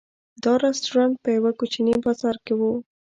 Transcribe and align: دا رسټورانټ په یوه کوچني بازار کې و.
دا 0.43 0.53
رسټورانټ 0.65 1.15
په 1.23 1.29
یوه 1.37 1.51
کوچني 1.59 1.93
بازار 2.05 2.35
کې 2.45 2.53
و. 2.59 2.61